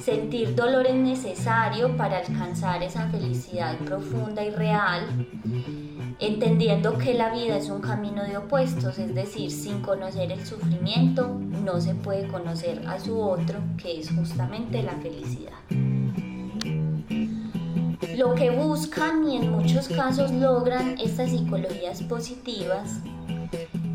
Sentir 0.00 0.56
dolor 0.56 0.86
es 0.88 0.96
necesario 0.96 1.96
para 1.96 2.18
alcanzar 2.18 2.82
esa 2.82 3.08
felicidad 3.08 3.78
profunda 3.78 4.44
y 4.44 4.50
real, 4.50 5.26
entendiendo 6.20 6.98
que 6.98 7.14
la 7.14 7.30
vida 7.32 7.56
es 7.56 7.70
un 7.70 7.80
camino 7.80 8.24
de 8.24 8.36
opuestos, 8.36 8.98
es 8.98 9.14
decir, 9.14 9.50
sin 9.50 9.80
conocer 9.82 10.32
el 10.32 10.44
sufrimiento 10.44 11.38
no 11.64 11.80
se 11.80 11.94
puede 11.94 12.26
conocer 12.28 12.86
a 12.88 12.98
su 12.98 13.20
otro, 13.20 13.60
que 13.76 14.00
es 14.00 14.10
justamente 14.10 14.82
la 14.82 14.96
felicidad. 14.96 15.58
Lo 18.16 18.34
que 18.34 18.50
buscan 18.50 19.28
y 19.28 19.36
en 19.36 19.52
muchos 19.52 19.88
casos 19.88 20.32
logran 20.32 20.98
estas 20.98 21.30
psicologías 21.30 22.02
positivas 22.02 23.00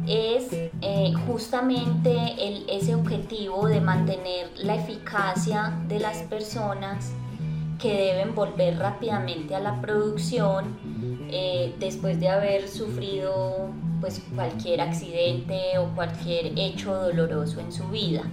es 0.07 0.47
eh, 0.51 1.13
justamente 1.27 2.15
ese 2.69 2.95
objetivo 2.95 3.67
de 3.67 3.81
mantener 3.81 4.51
la 4.57 4.75
eficacia 4.75 5.77
de 5.87 5.99
las 5.99 6.17
personas 6.23 7.11
que 7.83 8.13
deben 8.13 8.33
volver 8.33 8.79
rápidamente 8.79 9.55
a 9.55 9.59
la 9.59 9.81
producción 9.81 10.77
eh, 11.29 11.75
después 11.79 12.17
de 12.17 12.29
haber 12.29 12.69
sufrido 12.69 13.71
pues, 13.99 14.23
cualquier 14.33 14.79
accidente 14.79 15.77
o 15.79 15.93
cualquier 15.93 16.57
hecho 16.57 16.93
doloroso 16.93 17.59
en 17.59 17.73
su 17.73 17.85
vida. 17.89 18.23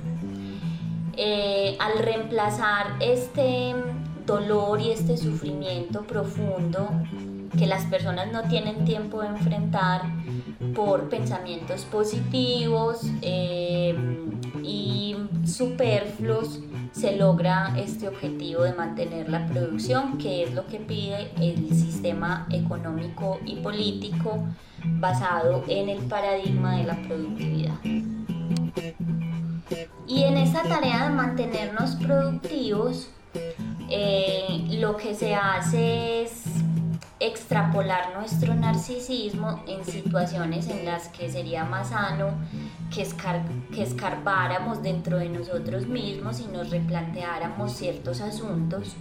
Eh, 1.16 1.76
al 1.80 1.98
reemplazar 1.98 2.94
este 3.00 3.74
dolor 4.24 4.80
y 4.80 4.92
este 4.92 5.16
sufrimiento 5.16 6.02
profundo 6.02 6.88
que 7.58 7.66
las 7.66 7.84
personas 7.86 8.32
no 8.32 8.42
tienen 8.44 8.84
tiempo 8.84 9.20
de 9.20 9.28
enfrentar 9.30 10.02
por 10.76 11.08
pensamientos 11.08 11.84
positivos 11.86 13.00
eh, 13.22 13.96
y 14.62 15.16
superfluos, 15.44 16.60
se 16.92 17.16
logra 17.16 17.72
este 17.76 18.08
objetivo 18.08 18.62
de 18.62 18.72
mantener 18.72 19.28
la 19.28 19.46
producción, 19.46 20.18
que 20.18 20.44
es 20.44 20.54
lo 20.54 20.66
que 20.66 20.78
pide 20.78 21.30
el 21.40 21.68
sistema 21.70 22.46
económico 22.50 23.38
y 23.44 23.56
político 23.56 24.44
basado 24.84 25.64
en 25.68 25.88
el 25.88 26.02
paradigma 26.04 26.76
de 26.76 26.84
la 26.84 26.96
productividad. 27.02 27.78
Y 30.06 30.24
en 30.24 30.36
esta 30.36 30.62
tarea 30.64 31.08
de 31.08 31.14
mantenernos 31.14 31.94
productivos, 31.96 33.10
eh, 33.88 34.66
lo 34.80 34.96
que 34.96 35.14
se 35.14 35.34
hace 35.34 36.22
es 36.22 36.39
extrapolar 37.20 38.14
nuestro 38.16 38.54
narcisismo 38.54 39.62
en 39.66 39.84
situaciones 39.84 40.68
en 40.68 40.86
las 40.86 41.08
que 41.08 41.30
sería 41.30 41.64
más 41.64 41.90
sano 41.90 42.30
que, 42.92 43.06
que 43.74 43.82
escarbáramos 43.82 44.82
dentro 44.82 45.18
de 45.18 45.28
nosotros 45.28 45.86
mismos 45.86 46.40
y 46.40 46.46
nos 46.48 46.70
replanteáramos 46.70 47.72
ciertos 47.72 48.22
asuntos. 48.22 48.96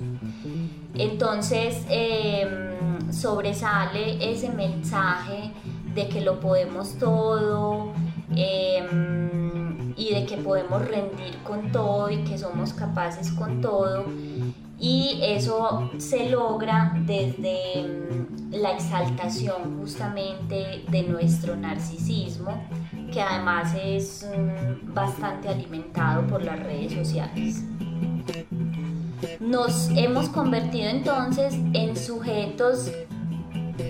Entonces 0.93 1.85
em, 1.89 3.11
sobresale 3.11 4.31
ese 4.31 4.49
mensaje 4.49 5.53
de 5.95 6.09
que 6.09 6.19
lo 6.19 6.41
podemos 6.41 6.95
todo 6.99 7.93
em, 8.35 9.38
y 9.99 10.13
de 10.13 10.25
que 10.25 10.37
podemos 10.37 10.81
rendir 10.87 11.37
con 11.43 11.71
todo 11.71 12.09
y 12.09 12.23
que 12.23 12.37
somos 12.37 12.73
capaces 12.73 13.31
con 13.31 13.59
todo. 13.59 14.05
Y 14.79 15.19
eso 15.21 15.91
se 15.97 16.29
logra 16.29 16.93
desde 17.05 17.79
em, 17.79 18.27
la 18.51 18.71
exaltación 18.71 19.77
justamente 19.79 20.85
de 20.89 21.03
nuestro 21.03 21.57
narcisismo 21.57 22.63
que 23.11 23.21
además 23.21 23.75
es 23.83 24.25
mm, 24.25 24.93
bastante 24.93 25.49
alimentado 25.49 26.25
por 26.27 26.43
las 26.43 26.59
redes 26.59 26.93
sociales. 26.93 27.63
Nos 29.41 29.89
hemos 29.95 30.29
convertido 30.29 30.89
entonces 30.89 31.55
en 31.73 31.97
sujetos 31.97 32.89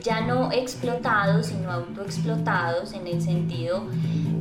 ya 0.04 0.22
no 0.22 0.52
explotados, 0.52 1.48
sino 1.48 1.72
autoexplotados 1.72 2.94
en 2.94 3.08
el 3.08 3.22
sentido 3.22 3.84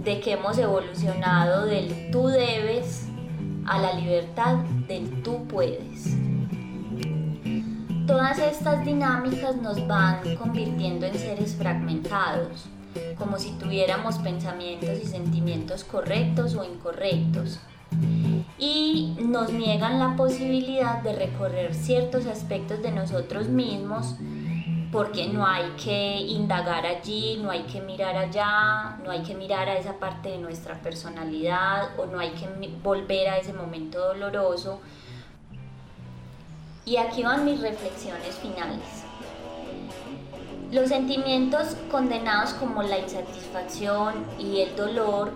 de 0.08 0.20
que 0.20 0.32
hemos 0.32 0.56
evolucionado 0.56 1.66
del 1.66 2.10
tú 2.10 2.28
debes 2.28 3.06
a 3.66 3.78
la 3.78 3.92
libertad 3.92 4.56
del 4.88 5.22
tú 5.22 5.46
puedes. 5.46 6.16
Todas 8.06 8.38
estas 8.38 8.86
dinámicas 8.86 9.56
nos 9.56 9.86
van 9.86 10.34
convirtiendo 10.36 11.04
en 11.04 11.18
seres 11.18 11.54
fragmentados, 11.56 12.64
como 13.18 13.38
si 13.38 13.50
tuviéramos 13.58 14.16
pensamientos 14.20 14.98
y 14.98 15.06
sentimientos 15.06 15.84
correctos 15.84 16.54
o 16.54 16.64
incorrectos. 16.64 17.60
Y 18.58 19.14
nos 19.20 19.52
niegan 19.52 19.98
la 19.98 20.16
posibilidad 20.16 21.02
de 21.02 21.16
recorrer 21.16 21.74
ciertos 21.74 22.24
aspectos 22.24 22.80
de 22.80 22.92
nosotros 22.92 23.48
mismos 23.48 24.14
porque 24.90 25.28
no 25.28 25.46
hay 25.46 25.70
que 25.72 26.16
indagar 26.16 26.86
allí, 26.86 27.38
no 27.42 27.50
hay 27.50 27.62
que 27.64 27.80
mirar 27.80 28.16
allá, 28.16 28.98
no 29.04 29.10
hay 29.10 29.22
que 29.22 29.34
mirar 29.34 29.68
a 29.68 29.76
esa 29.76 29.98
parte 29.98 30.30
de 30.30 30.38
nuestra 30.38 30.80
personalidad 30.80 31.98
o 31.98 32.06
no 32.06 32.18
hay 32.18 32.30
que 32.30 32.48
volver 32.82 33.28
a 33.28 33.38
ese 33.38 33.52
momento 33.52 33.98
doloroso. 33.98 34.80
Y 36.86 36.96
aquí 36.96 37.22
van 37.22 37.44
mis 37.44 37.60
reflexiones 37.60 38.36
finales. 38.36 39.04
Los 40.70 40.88
sentimientos 40.88 41.76
condenados 41.90 42.54
como 42.54 42.82
la 42.82 42.98
insatisfacción 42.98 44.24
y 44.38 44.60
el 44.60 44.74
dolor 44.74 45.32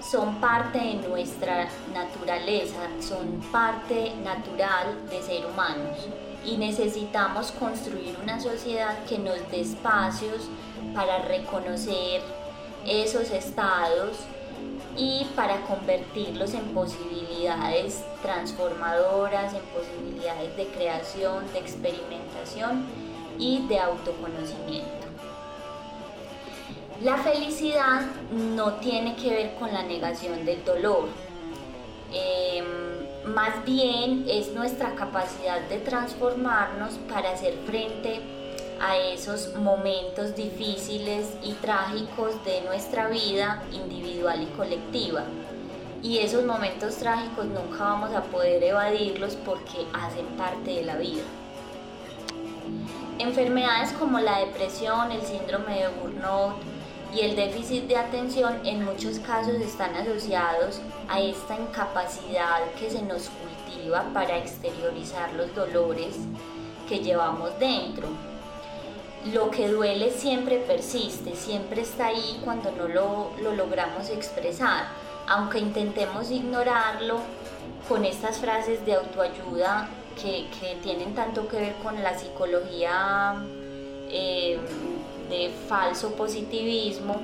son 0.00 0.36
parte 0.40 0.78
de 0.78 0.94
nuestra 1.08 1.68
naturaleza, 1.92 2.88
son 3.00 3.40
parte 3.52 4.12
natural 4.22 5.08
de 5.10 5.22
ser 5.22 5.46
humanos 5.46 6.08
y 6.44 6.56
necesitamos 6.56 7.52
construir 7.52 8.16
una 8.22 8.40
sociedad 8.40 9.04
que 9.04 9.18
nos 9.18 9.38
dé 9.50 9.60
espacios 9.60 10.48
para 10.94 11.22
reconocer 11.22 12.22
esos 12.86 13.30
estados 13.30 14.18
y 14.96 15.26
para 15.36 15.60
convertirlos 15.62 16.54
en 16.54 16.74
posibilidades 16.74 18.02
transformadoras, 18.22 19.54
en 19.54 19.60
posibilidades 19.66 20.56
de 20.56 20.66
creación, 20.66 21.50
de 21.52 21.58
experimentación 21.58 22.86
y 23.38 23.66
de 23.68 23.78
autoconocimiento. 23.78 25.00
La 27.02 27.16
felicidad 27.16 28.02
no 28.30 28.74
tiene 28.74 29.16
que 29.16 29.30
ver 29.30 29.54
con 29.54 29.72
la 29.72 29.82
negación 29.82 30.44
del 30.44 30.62
dolor. 30.64 31.08
Em, 32.12 32.89
más 33.24 33.64
bien 33.64 34.24
es 34.28 34.52
nuestra 34.52 34.94
capacidad 34.94 35.60
de 35.68 35.78
transformarnos 35.78 36.94
para 37.08 37.32
hacer 37.32 37.54
frente 37.66 38.20
a 38.80 38.96
esos 38.96 39.54
momentos 39.56 40.34
difíciles 40.34 41.34
y 41.42 41.52
trágicos 41.54 42.42
de 42.44 42.62
nuestra 42.62 43.08
vida 43.08 43.62
individual 43.72 44.42
y 44.42 44.46
colectiva. 44.56 45.24
Y 46.02 46.18
esos 46.18 46.44
momentos 46.44 46.96
trágicos 46.96 47.44
nunca 47.44 47.84
vamos 47.84 48.14
a 48.14 48.22
poder 48.22 48.62
evadirlos 48.64 49.36
porque 49.36 49.86
hacen 49.92 50.24
parte 50.38 50.70
de 50.76 50.84
la 50.84 50.96
vida. 50.96 51.22
Enfermedades 53.18 53.92
como 53.92 54.18
la 54.18 54.38
depresión, 54.38 55.12
el 55.12 55.20
síndrome 55.20 55.80
de 55.80 55.88
burnout 55.88 56.69
y 57.14 57.20
el 57.20 57.36
déficit 57.36 57.84
de 57.84 57.96
atención 57.96 58.60
en 58.64 58.84
muchos 58.84 59.18
casos 59.20 59.54
están 59.54 59.94
asociados 59.96 60.80
a 61.08 61.20
esta 61.20 61.58
incapacidad 61.58 62.70
que 62.78 62.90
se 62.90 63.02
nos 63.02 63.30
cultiva 63.30 64.04
para 64.14 64.38
exteriorizar 64.38 65.32
los 65.34 65.54
dolores 65.54 66.16
que 66.88 67.00
llevamos 67.00 67.58
dentro. 67.58 68.08
Lo 69.32 69.50
que 69.50 69.68
duele 69.68 70.10
siempre 70.10 70.58
persiste, 70.58 71.34
siempre 71.34 71.82
está 71.82 72.06
ahí 72.06 72.40
cuando 72.44 72.70
no 72.72 72.88
lo, 72.88 73.32
lo 73.42 73.54
logramos 73.54 74.08
expresar, 74.08 74.86
aunque 75.26 75.58
intentemos 75.58 76.30
ignorarlo 76.30 77.18
con 77.88 78.04
estas 78.04 78.38
frases 78.38 78.84
de 78.86 78.94
autoayuda 78.94 79.88
que, 80.20 80.46
tienen 80.82 81.14
tanto 81.14 81.48
que 81.48 81.56
ver 81.56 81.74
con 81.82 82.02
la 82.02 82.18
psicología 82.18 83.34
eh, 84.10 84.58
de 85.30 85.50
falso 85.68 86.14
positivismo 86.14 87.16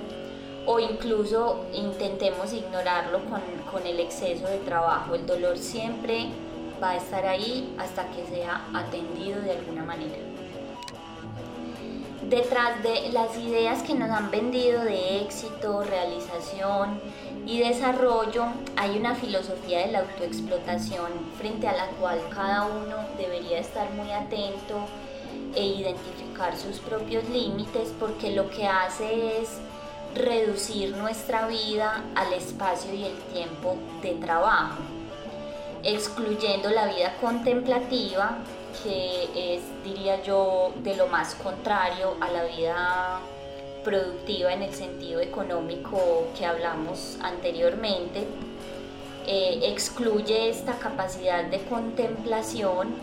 o 0.64 0.80
incluso 0.80 1.64
intentemos 1.74 2.52
ignorarlo 2.52 3.20
con, 3.24 3.40
con 3.70 3.86
el 3.86 4.00
exceso 4.00 4.46
de 4.48 4.58
trabajo. 4.58 5.14
El 5.14 5.26
dolor 5.26 5.58
siempre 5.58 6.28
va 6.82 6.90
a 6.90 6.96
estar 6.96 7.24
ahí 7.26 7.74
hasta 7.78 8.08
que 8.10 8.24
sea 8.26 8.66
atendido 8.74 9.40
de 9.42 9.52
alguna 9.52 9.84
manera. 9.84 10.16
Detrás 12.28 12.82
de 12.82 13.10
las 13.12 13.36
ideas 13.38 13.82
que 13.84 13.94
nos 13.94 14.10
han 14.10 14.32
vendido 14.32 14.82
de 14.82 15.20
éxito, 15.20 15.84
realización, 15.84 17.00
y 17.46 17.60
desarrollo 17.60 18.46
hay 18.74 18.98
una 18.98 19.14
filosofía 19.14 19.86
de 19.86 19.92
la 19.92 20.00
autoexplotación 20.00 21.12
frente 21.38 21.68
a 21.68 21.76
la 21.76 21.86
cual 22.00 22.20
cada 22.34 22.66
uno 22.66 22.96
debería 23.16 23.60
estar 23.60 23.88
muy 23.92 24.10
atento 24.10 24.80
e 25.54 25.64
identificar 25.64 26.25
sus 26.56 26.78
propios 26.78 27.28
límites 27.28 27.92
porque 27.98 28.30
lo 28.30 28.50
que 28.50 28.66
hace 28.66 29.40
es 29.40 29.58
reducir 30.14 30.96
nuestra 30.96 31.46
vida 31.46 32.04
al 32.14 32.32
espacio 32.32 32.92
y 32.94 33.04
el 33.04 33.16
tiempo 33.32 33.76
de 34.02 34.12
trabajo, 34.14 34.82
excluyendo 35.82 36.70
la 36.70 36.86
vida 36.86 37.16
contemplativa 37.20 38.38
que 38.82 39.54
es, 39.56 39.62
diría 39.84 40.22
yo, 40.22 40.72
de 40.82 40.96
lo 40.96 41.06
más 41.08 41.34
contrario 41.34 42.14
a 42.20 42.30
la 42.30 42.44
vida 42.44 43.20
productiva 43.84 44.52
en 44.52 44.62
el 44.62 44.74
sentido 44.74 45.20
económico 45.20 46.26
que 46.36 46.44
hablamos 46.44 47.16
anteriormente, 47.22 48.26
eh, 49.26 49.60
excluye 49.64 50.50
esta 50.50 50.78
capacidad 50.78 51.44
de 51.44 51.60
contemplación, 51.64 52.94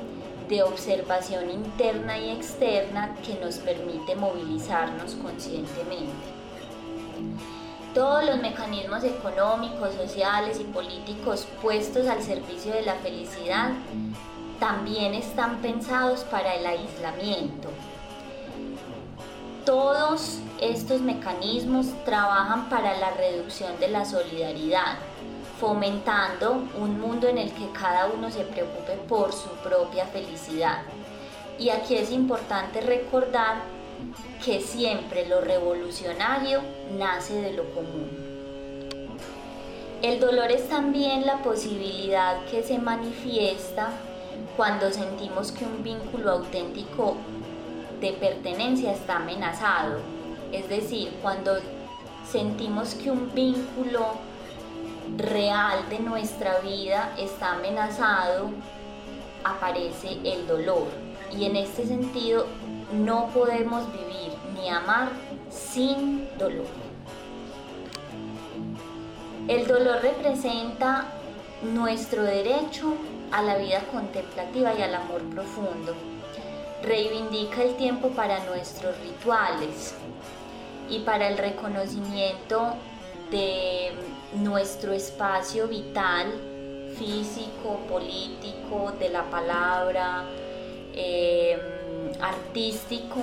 de 0.49 0.63
observación 0.63 1.49
interna 1.49 2.17
y 2.17 2.31
externa 2.31 3.15
que 3.25 3.35
nos 3.43 3.57
permite 3.57 4.15
movilizarnos 4.15 5.15
conscientemente. 5.15 6.11
Todos 7.93 8.25
los 8.25 8.41
mecanismos 8.41 9.03
económicos, 9.03 9.93
sociales 9.93 10.59
y 10.59 10.63
políticos 10.63 11.47
puestos 11.61 12.07
al 12.07 12.23
servicio 12.23 12.73
de 12.73 12.81
la 12.81 12.95
felicidad 12.95 13.71
también 14.59 15.13
están 15.13 15.61
pensados 15.61 16.21
para 16.21 16.55
el 16.55 16.65
aislamiento. 16.65 17.69
Todos 19.65 20.39
estos 20.59 21.01
mecanismos 21.01 21.87
trabajan 22.03 22.67
para 22.69 22.97
la 22.97 23.11
reducción 23.11 23.79
de 23.79 23.89
la 23.89 24.05
solidaridad, 24.05 24.97
fomentando 25.63 26.65
un 26.77 26.99
mundo 26.99 27.29
en 27.29 27.37
el 27.37 27.53
que 27.53 27.71
cada 27.71 28.07
uno 28.07 28.29
se 28.29 28.43
preocupe 28.43 28.97
por 29.07 29.31
su 29.31 29.47
propia 29.63 30.05
felicidad. 30.07 30.81
Y 31.57 31.69
aquí 31.69 31.95
es 31.95 32.11
importante 32.11 32.81
recordar 32.81 33.61
que 34.43 34.59
siempre 34.59 35.25
lo 35.25 35.39
revolucionario 35.39 36.59
nace 36.97 37.35
de 37.41 37.53
lo 37.53 37.63
común. 37.73 38.09
El 40.01 40.19
dolor 40.19 40.51
es 40.51 40.67
también 40.67 41.25
la 41.25 41.41
posibilidad 41.41 42.43
que 42.51 42.61
se 42.61 42.77
manifiesta 42.77 43.91
cuando 44.57 44.91
sentimos 44.91 45.53
que 45.53 45.63
un 45.63 45.81
vínculo 45.81 46.31
auténtico 46.31 47.15
de 48.01 48.11
pertenencia 48.11 48.91
está 48.91 49.15
amenazado 49.15 50.01
es 50.53 50.69
decir, 50.69 51.09
cuando 51.23 51.53
sentimos 52.29 52.93
que 52.93 53.09
un 53.09 53.33
vínculo 53.33 54.05
real 55.17 55.89
de 55.89 55.99
nuestra 55.99 56.59
vida 56.59 57.13
está 57.17 57.53
amenazado, 57.53 58.49
aparece 59.43 60.19
el 60.23 60.47
dolor. 60.47 60.87
Y 61.31 61.45
en 61.45 61.55
este 61.55 61.85
sentido 61.85 62.45
no 62.93 63.27
podemos 63.33 63.91
vivir 63.91 64.33
ni 64.55 64.69
amar 64.69 65.09
sin 65.49 66.29
dolor. 66.37 66.67
El 69.47 69.67
dolor 69.67 70.01
representa 70.01 71.05
nuestro 71.63 72.23
derecho 72.23 72.93
a 73.31 73.41
la 73.41 73.57
vida 73.57 73.81
contemplativa 73.91 74.73
y 74.73 74.81
al 74.81 74.95
amor 74.95 75.21
profundo. 75.33 75.95
Reivindica 76.83 77.63
el 77.63 77.75
tiempo 77.75 78.09
para 78.09 78.43
nuestros 78.45 78.97
rituales 78.99 79.95
y 80.89 80.99
para 80.99 81.29
el 81.29 81.37
reconocimiento 81.37 82.75
de 83.31 83.91
nuestro 84.35 84.93
espacio 84.93 85.67
vital, 85.67 86.33
físico, 86.97 87.79
político, 87.89 88.93
de 88.99 89.09
la 89.09 89.23
palabra, 89.23 90.25
eh, 90.93 91.57
artístico, 92.21 93.21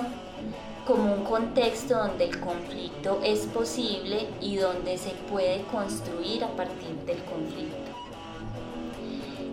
como 0.85 1.13
un 1.13 1.23
contexto 1.23 1.97
donde 1.97 2.25
el 2.25 2.39
conflicto 2.39 3.21
es 3.23 3.45
posible 3.47 4.27
y 4.41 4.57
donde 4.57 4.97
se 4.97 5.11
puede 5.29 5.61
construir 5.71 6.43
a 6.43 6.49
partir 6.49 6.95
del 7.05 7.23
conflicto. 7.23 7.91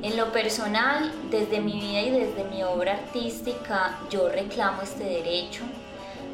En 0.01 0.17
lo 0.17 0.33
personal, 0.33 1.13
desde 1.31 1.61
mi 1.61 1.73
vida 1.73 2.01
y 2.01 2.11
desde 2.11 2.45
mi 2.45 2.63
obra 2.63 2.93
artística, 2.93 3.99
yo 4.11 4.29
reclamo 4.29 4.83
este 4.83 5.05
derecho 5.05 5.65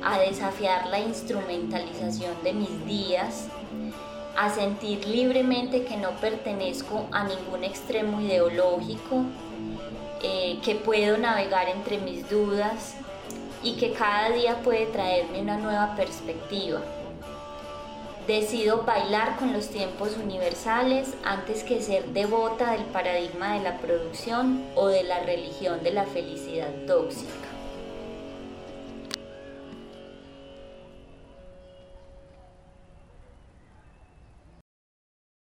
a 0.03 0.19
desafiar 0.19 0.89
la 0.89 1.01
instrumentalización 1.01 2.35
de 2.45 2.53
mis 2.53 2.87
días, 2.87 3.49
a 4.37 4.51
sentir 4.51 5.07
libremente 5.07 5.85
que 5.85 5.97
no 5.97 6.11
pertenezco 6.13 7.07
a 7.13 7.25
ningún 7.25 7.65
extremo 7.65 8.21
ideológico, 8.21 9.25
eh, 10.23 10.59
que 10.65 10.75
puedo 10.75 11.19
navegar 11.19 11.69
entre 11.69 11.99
mis 11.99 12.29
dudas 12.29 12.95
y 13.63 13.77
que 13.77 13.93
cada 13.93 14.31
día 14.31 14.57
puede 14.63 14.87
traerme 14.87 15.41
una 15.41 15.57
nueva 15.57 15.95
perspectiva. 15.97 16.81
Decido 18.27 18.83
bailar 18.85 19.37
con 19.37 19.53
los 19.53 19.69
tiempos 19.69 20.17
universales 20.17 21.15
antes 21.25 21.63
que 21.63 21.83
ser 21.83 22.07
devota 22.07 22.73
del 22.73 22.85
paradigma 22.85 23.55
de 23.55 23.61
la 23.61 23.79
producción 23.79 24.65
o 24.75 24.89
de 24.89 25.03
la 25.03 25.21
religión 25.21 25.83
de 25.83 25.93
la 25.93 26.05
felicidad 26.05 26.71
tóxica. 26.87 27.54